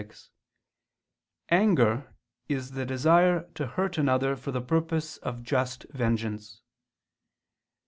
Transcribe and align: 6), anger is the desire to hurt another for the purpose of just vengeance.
6), 0.01 0.31
anger 1.49 2.15
is 2.49 2.71
the 2.71 2.87
desire 2.87 3.47
to 3.53 3.67
hurt 3.67 3.99
another 3.99 4.35
for 4.35 4.49
the 4.49 4.59
purpose 4.59 5.17
of 5.17 5.43
just 5.43 5.85
vengeance. 5.91 6.63